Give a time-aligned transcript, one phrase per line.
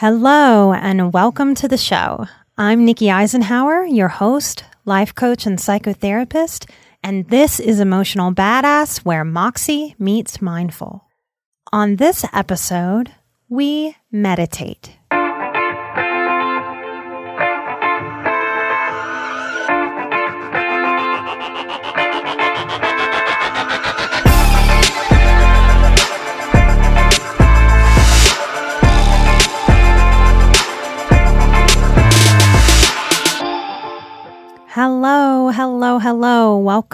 [0.00, 2.24] Hello, and welcome to the show.
[2.56, 6.70] I'm Nikki Eisenhauer, your host, life coach, and psychotherapist,
[7.02, 11.04] and this is Emotional Badass, where Moxie meets Mindful.
[11.72, 13.10] On this episode,
[13.48, 14.97] we meditate.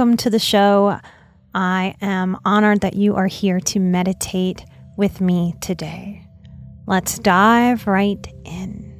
[0.04, 1.00] Welcome to the show.
[1.54, 4.62] I am honored that you are here to meditate
[4.98, 6.26] with me today.
[6.86, 8.92] Let's dive right in.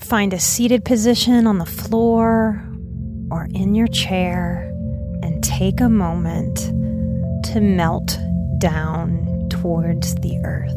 [0.00, 2.66] Find a seated position on the floor
[3.30, 4.72] or in your chair
[5.22, 6.56] and take a moment
[7.52, 8.18] to melt
[8.56, 10.72] down towards the earth.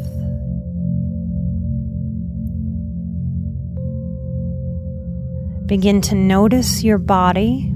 [5.68, 7.72] Begin to notice your body,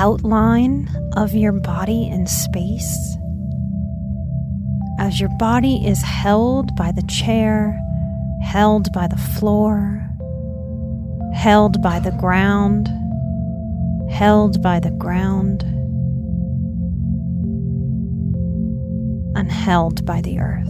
[0.00, 3.18] outline of your body in space.
[4.98, 7.78] As your body is held by the chair,
[8.42, 10.02] held by the floor,
[11.34, 12.88] held by the ground,
[14.10, 15.64] held by the ground,
[19.36, 20.66] and held by the earth.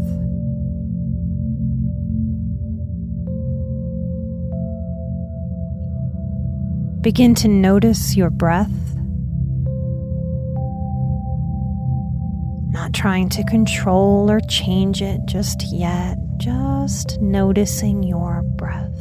[7.00, 8.79] Begin to notice your breath.
[12.92, 18.98] Trying to control or change it just yet, just noticing your breath.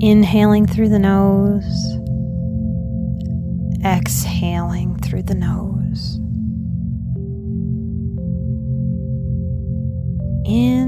[0.00, 1.98] Inhaling through the nose,
[3.84, 6.16] exhaling through the nose.
[10.46, 10.83] In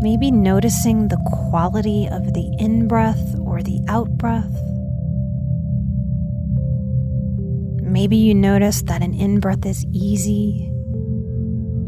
[0.00, 1.20] Maybe noticing the
[1.50, 4.52] quality of the in breath or the out breath.
[7.82, 10.66] Maybe you notice that an in breath is easy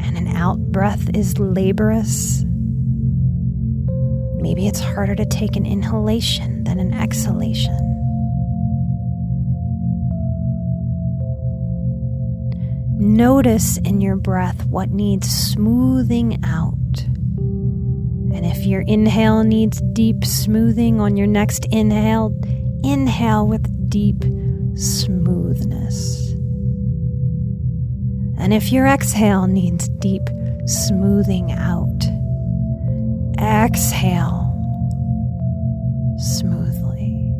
[0.00, 2.44] and an out breath is laborious.
[4.40, 7.76] Maybe it's harder to take an inhalation than an exhalation.
[12.98, 16.74] Notice in your breath what needs smoothing out.
[18.32, 22.32] And if your inhale needs deep smoothing on your next inhale,
[22.84, 24.22] inhale with deep
[24.74, 26.30] smoothness.
[28.38, 30.22] And if your exhale needs deep
[30.66, 32.04] smoothing out,
[33.38, 34.46] exhale
[36.18, 37.32] smoothly.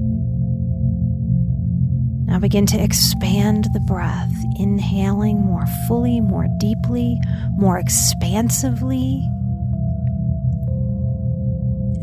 [2.27, 7.17] Now begin to expand the breath, inhaling more fully, more deeply,
[7.57, 9.27] more expansively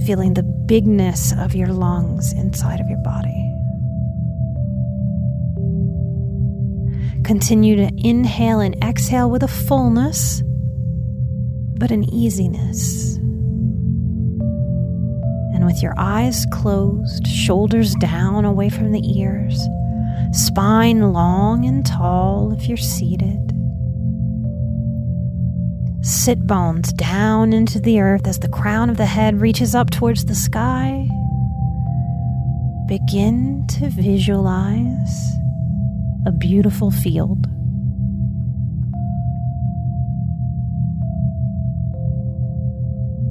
[0.08, 3.54] feeling the bigness of your lungs inside of your body.
[7.26, 10.42] Continue to inhale and exhale with a fullness,
[11.78, 13.18] but an easiness.
[15.54, 19.60] And with your eyes closed, shoulders down away from the ears,
[20.32, 23.57] spine long and tall if you're seated
[26.08, 30.24] sit bones down into the earth as the crown of the head reaches up towards
[30.24, 31.06] the sky.
[32.88, 35.38] Begin to visualize
[36.26, 37.48] a beautiful field.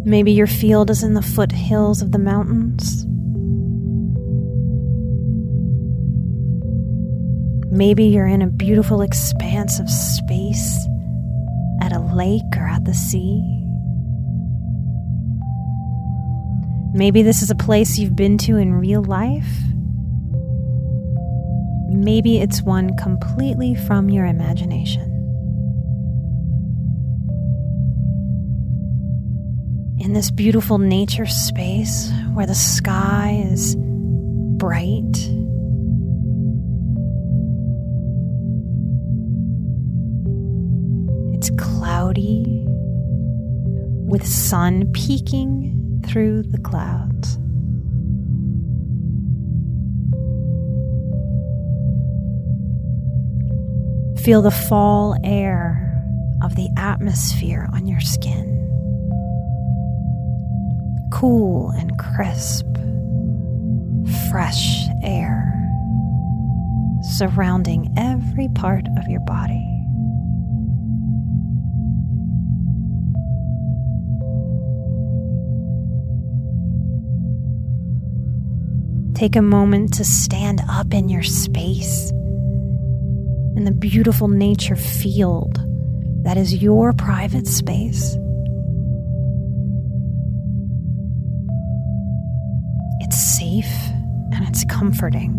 [0.04, 3.06] Maybe your field is in the foothills of the mountains.
[7.72, 10.86] Maybe you're in a beautiful expanse of space
[11.86, 13.40] at a lake or at the sea.
[16.92, 19.48] Maybe this is a place you've been to in real life.
[21.88, 25.12] Maybe it's one completely from your imagination.
[30.00, 35.16] In this beautiful nature space where the sky is bright
[42.06, 42.64] cloudy
[44.06, 47.36] with sun peeking through the clouds.
[54.24, 56.00] Feel the fall air
[56.44, 58.52] of the atmosphere on your skin.
[61.12, 62.66] Cool and crisp,
[64.30, 65.52] fresh air
[67.16, 69.75] surrounding every part of your body.
[79.16, 85.58] Take a moment to stand up in your space in the beautiful nature field
[86.24, 88.14] that is your private space.
[93.00, 93.88] It's safe
[94.34, 95.32] and it's comforting.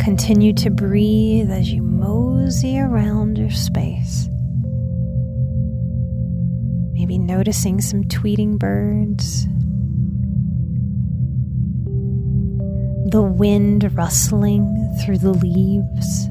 [0.00, 4.28] Continue to breathe as you mosey around your space.
[7.02, 9.44] Maybe noticing some tweeting birds.
[13.10, 16.28] The wind rustling through the leaves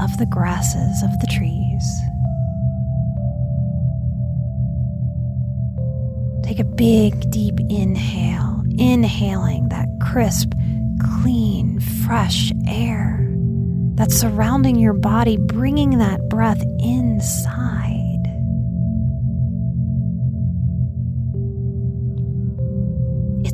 [0.00, 1.84] of the grasses of the trees.
[6.44, 10.52] Take a big, deep inhale, inhaling that crisp,
[11.20, 13.28] clean, fresh air
[13.96, 17.85] that's surrounding your body, bringing that breath inside.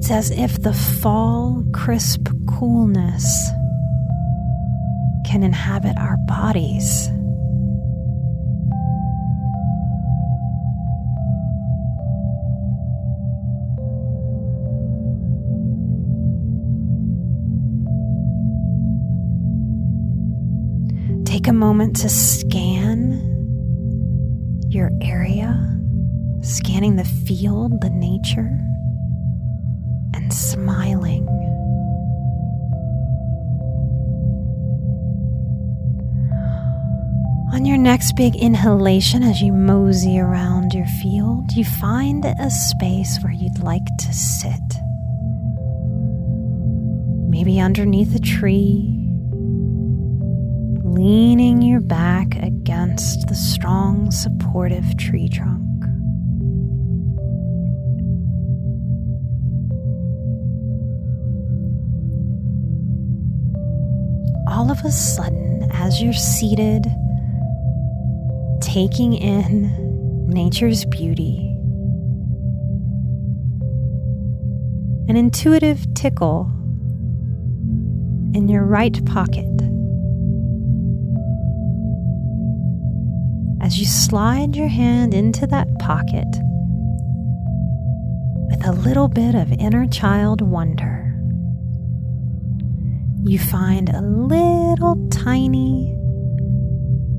[0.02, 3.24] It's as if the fall crisp coolness
[5.24, 7.06] can inhabit our bodies.
[21.24, 23.20] Take a moment to scan
[24.68, 25.78] your area,
[26.40, 28.71] scanning the field, the nature
[30.52, 31.26] smiling.
[37.54, 43.18] On your next big inhalation, as you mosey around your field, you find a space
[43.22, 44.60] where you'd like to sit.
[47.28, 48.98] Maybe underneath a tree,
[50.84, 55.61] leaning your back against the strong, supportive tree trunk.
[64.72, 66.86] Of a sudden, as you're seated,
[68.62, 71.46] taking in nature's beauty,
[75.10, 76.50] an intuitive tickle
[78.34, 79.44] in your right pocket.
[83.60, 86.28] As you slide your hand into that pocket
[88.48, 91.01] with a little bit of inner child wonder
[93.24, 95.96] you find a little tiny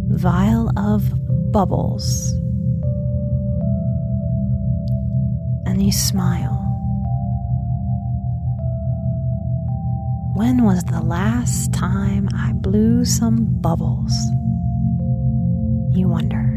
[0.10, 1.10] vial of
[1.53, 2.31] bubbles.
[5.65, 6.60] And you smile.
[10.36, 14.13] When was the last time I blew some bubbles?
[15.95, 16.50] You wonder.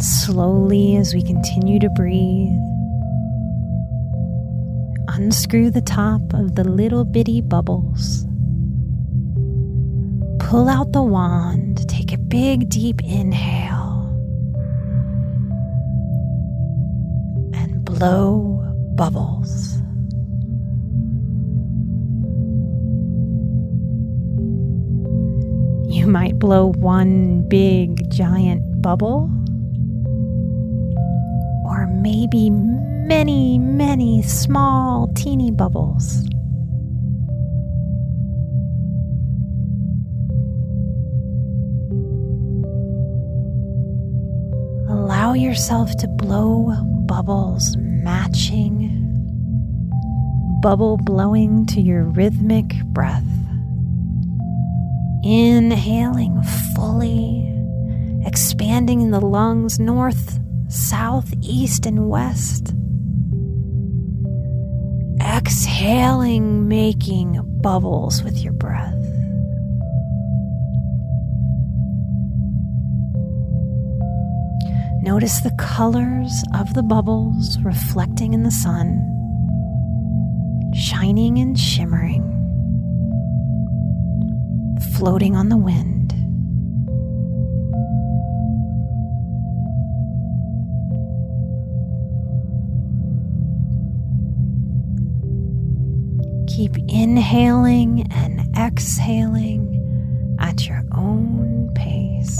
[0.00, 2.69] Slowly, as we continue to breathe,
[5.20, 8.24] unscrew the top of the little bitty bubbles.
[10.38, 14.08] Pull out the wand, take a big deep inhale,
[17.52, 19.76] and blow bubbles.
[25.94, 29.28] You might blow one big giant bubble,
[31.66, 32.48] or maybe
[33.10, 36.24] many, many small, teeny bubbles.
[44.88, 46.72] Allow yourself to blow
[47.06, 48.78] bubbles matching,
[50.62, 53.26] bubble blowing to your rhythmic breath.
[55.24, 56.40] Inhaling
[56.76, 57.52] fully,
[58.24, 60.38] expanding the lungs north,
[60.68, 62.72] south, east, and west.
[65.40, 68.92] Exhaling, making bubbles with your breath.
[75.02, 79.00] Notice the colors of the bubbles reflecting in the sun,
[80.74, 82.22] shining and shimmering,
[84.92, 85.99] floating on the wind.
[96.60, 102.38] Keep inhaling and exhaling at your own pace.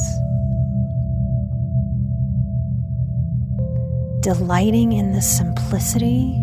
[4.20, 6.36] delighting in the simplicity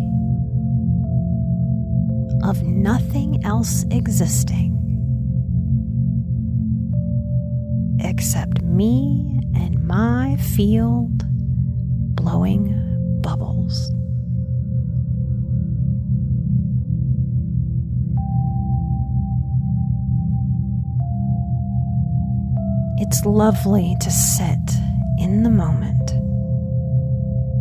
[2.42, 4.74] of nothing else existing
[8.00, 11.22] except me and my field
[12.16, 12.77] blowing
[23.00, 24.58] It's lovely to sit
[25.18, 26.10] in the moment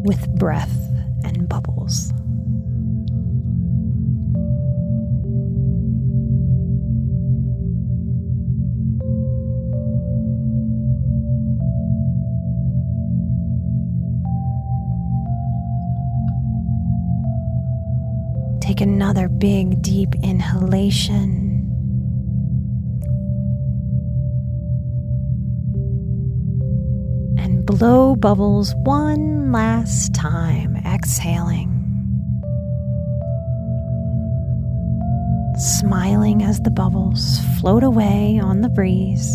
[0.03, 0.75] with breath
[1.23, 2.11] and bubbles.
[18.59, 21.46] Take another big, deep inhalation.
[27.67, 31.69] Blow bubbles one last time, exhaling.
[35.57, 39.27] Smiling as the bubbles float away on the breeze.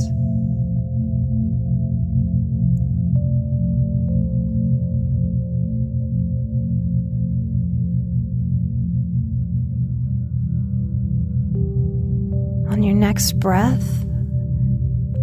[12.73, 14.07] On your next breath,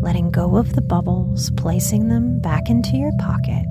[0.02, 3.66] letting go of the bubbles, placing them back into your pocket.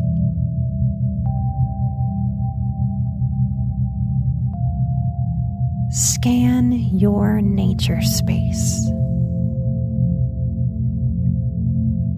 [5.91, 8.91] Scan your nature space.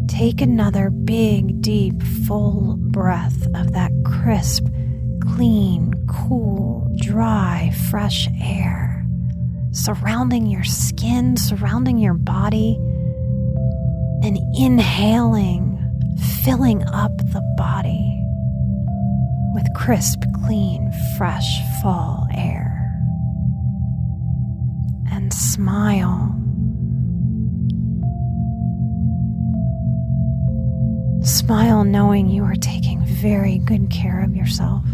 [0.08, 4.66] Take another big, deep, full breath of that crisp,
[5.22, 8.90] clean, cool, dry, fresh air
[9.72, 12.78] surrounding your skin, surrounding your body,
[14.22, 15.78] and inhaling,
[16.42, 18.16] filling up the body
[19.52, 22.76] with crisp, clean, fresh fall air
[25.12, 26.36] And smile.
[31.22, 34.84] Smile knowing you are taking very good care of yourself.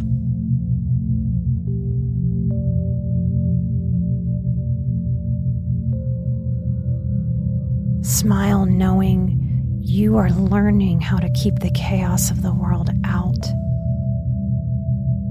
[8.26, 13.47] Smile knowing you are learning how to keep the chaos of the world out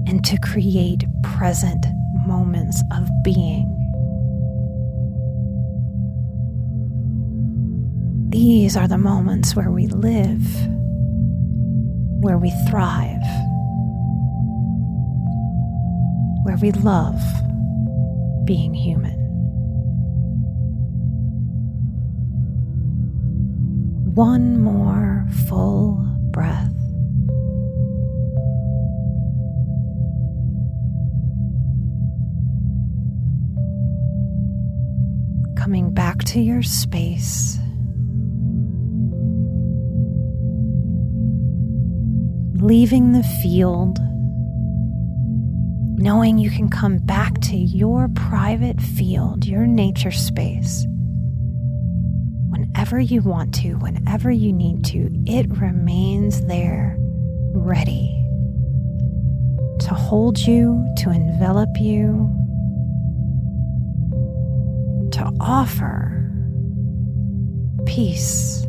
[0.08, 1.84] and to create present
[2.26, 3.68] moments of being.
[8.30, 10.46] These are the moments where we live,
[12.22, 13.20] where we thrive,
[16.44, 17.20] where we love
[18.46, 19.15] being human.
[24.16, 26.72] One more full breath.
[35.58, 37.58] Coming back to your space.
[42.58, 43.98] leaving the field,
[46.00, 50.86] knowing you can come back to your private field, your nature space,
[52.86, 55.10] whenever you want to, whenever you need to.
[55.26, 56.96] It remains there,
[57.52, 58.12] ready
[59.80, 62.32] to hold you, to envelop you,
[65.10, 66.12] to offer
[67.86, 68.64] peace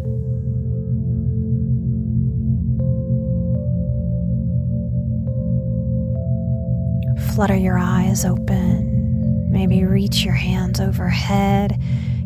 [7.35, 9.51] flutter your eyes open.
[9.51, 11.79] Maybe reach your hands overhead,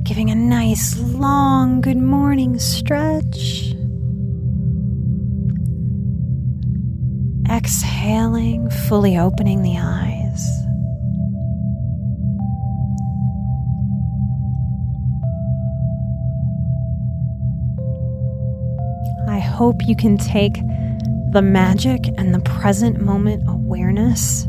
[0.04, 3.72] giving a nice long good morning stretch.
[7.52, 10.48] exhaling, fully opening the eyes.
[19.28, 20.54] I hope you can take
[21.34, 24.44] the magic and the present moment awareness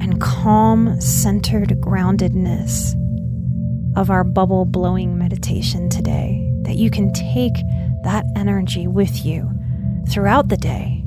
[0.00, 2.94] and calm, centered groundedness
[3.96, 6.50] of our bubble blowing meditation today.
[6.62, 7.54] That you can take
[8.04, 9.50] that energy with you
[10.08, 11.04] throughout the day,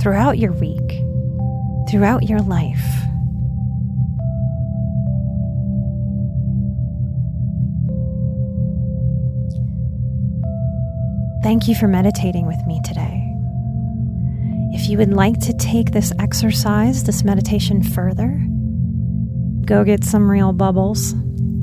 [0.00, 1.02] throughout your week,
[1.90, 2.82] throughout your life.
[11.42, 13.22] Thank you for meditating with me today.
[14.72, 18.44] If you would like to take this exercise, this meditation further,
[19.64, 21.14] go get some real bubbles.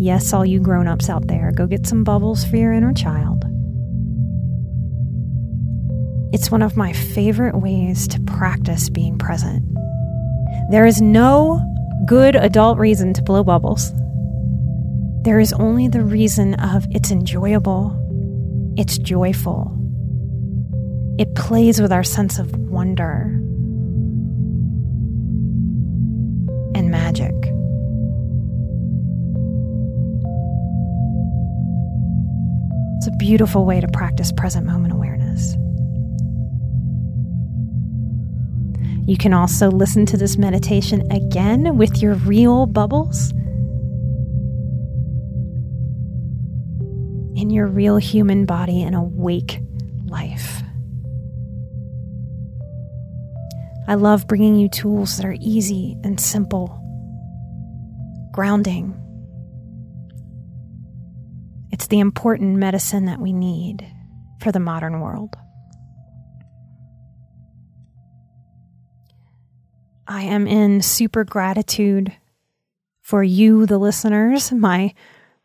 [0.04, 3.46] Yes, all you grown ups out there, go get some bubbles for your inner child.
[6.34, 9.64] It's one of my favorite ways to practice being present.
[10.70, 11.62] There is no
[12.06, 13.94] good adult reason to blow bubbles.
[15.24, 17.96] There is only the reason of it's enjoyable,
[18.76, 19.72] it's joyful,
[21.18, 23.40] it plays with our sense of wonder
[26.76, 27.34] and magic.
[33.24, 35.54] Beautiful way to practice present moment awareness.
[39.08, 43.32] You can also listen to this meditation again with your real bubbles
[47.40, 49.62] in your real human body and awake
[50.04, 50.62] life.
[53.88, 56.78] I love bringing you tools that are easy and simple,
[58.34, 59.00] grounding.
[61.74, 63.84] It's the important medicine that we need
[64.40, 65.36] for the modern world.
[70.08, 72.16] I am in super gratitude
[73.02, 74.94] for you, the listeners, my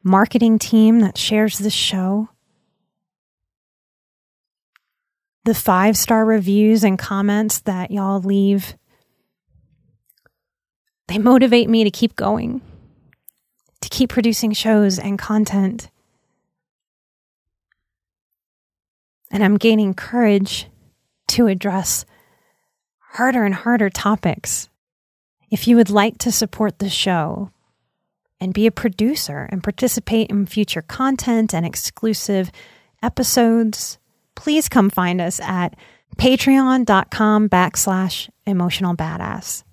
[0.03, 2.29] marketing team that shares this show,
[5.47, 8.77] the five star reviews and comments that y'all leave.
[11.07, 12.61] They motivate me to keep going,
[13.81, 15.89] to keep producing shows and content.
[19.31, 20.69] And I'm gaining courage
[21.29, 22.05] to address
[22.99, 24.69] harder and harder topics.
[25.51, 27.51] If you would like to support the show
[28.41, 32.51] and be a producer and participate in future content and exclusive
[33.03, 33.99] episodes,
[34.35, 35.77] please come find us at
[36.17, 39.65] patreon.com backslash emotional badass.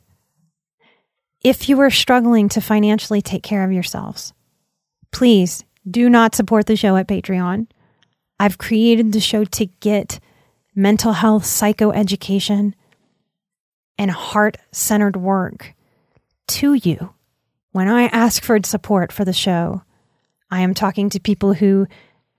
[1.42, 4.34] If you are struggling to financially take care of yourselves,
[5.12, 7.68] please do not support the show at Patreon.
[8.40, 10.20] I've created the show to get
[10.76, 12.74] mental health, psychoeducation,
[13.98, 15.74] and heart centered work
[16.48, 17.14] to you.
[17.72, 19.84] When I ask for support for the show,
[20.52, 21.88] I am talking to people who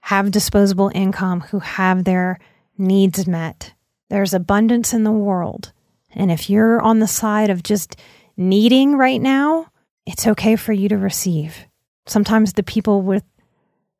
[0.00, 2.38] have disposable income, who have their
[2.78, 3.72] needs met.
[4.08, 5.72] There's abundance in the world.
[6.12, 7.96] And if you're on the side of just
[8.36, 9.66] needing right now,
[10.06, 11.66] it's okay for you to receive.
[12.06, 13.24] Sometimes the people with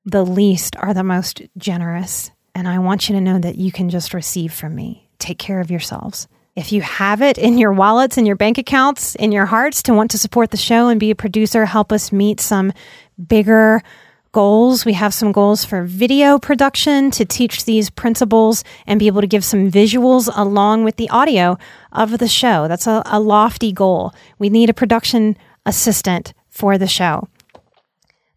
[0.07, 2.31] the least are the most generous.
[2.55, 5.11] And I want you to know that you can just receive from me.
[5.19, 6.29] Take care of yourselves.
[6.55, 9.93] If you have it in your wallets, in your bank accounts, in your hearts to
[9.93, 12.73] want to support the show and be a producer, help us meet some
[13.29, 13.83] bigger,
[14.37, 14.85] goals.
[14.85, 19.27] We have some goals for video production to teach these principles and be able to
[19.27, 21.57] give some visuals along with the audio
[21.91, 22.69] of the show.
[22.69, 24.15] That's a, a lofty goal.
[24.39, 27.29] We need a production assistant for the show.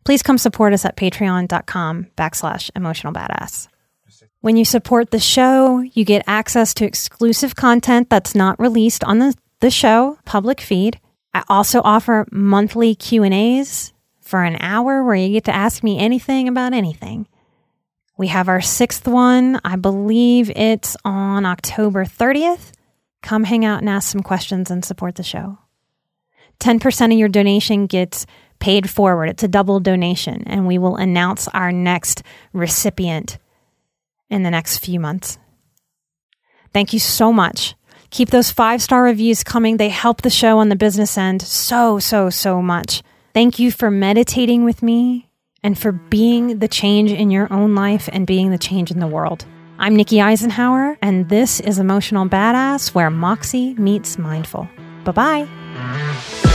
[0.09, 3.67] Please come support us at patreon.com backslash emotional badass.
[4.41, 9.19] When you support the show, you get access to exclusive content that's not released on
[9.19, 10.99] the, the show, public feed.
[11.35, 16.47] I also offer monthly Q&As for an hour where you get to ask me anything
[16.47, 17.27] about anything.
[18.17, 19.61] We have our sixth one.
[19.63, 22.71] I believe it's on October 30th.
[23.21, 25.59] Come hang out and ask some questions and support the show.
[26.61, 28.25] 10% of your donation gets
[28.59, 29.29] paid forward.
[29.29, 33.37] It's a double donation, and we will announce our next recipient
[34.29, 35.37] in the next few months.
[36.73, 37.75] Thank you so much.
[38.11, 39.77] Keep those five star reviews coming.
[39.77, 43.03] They help the show on the business end so, so, so much.
[43.33, 45.29] Thank you for meditating with me
[45.63, 49.07] and for being the change in your own life and being the change in the
[49.07, 49.45] world.
[49.77, 54.67] I'm Nikki Eisenhauer, and this is Emotional Badass, where Moxie meets Mindful.
[55.05, 56.48] Bye bye.